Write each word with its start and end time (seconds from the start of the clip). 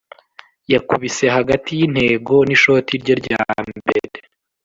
yakubise 0.73 1.25
hagati 1.35 1.69
yintego 1.79 2.35
nishoti 2.47 2.93
rye 3.01 3.13
rya 3.21 3.41
mbere 3.79 4.17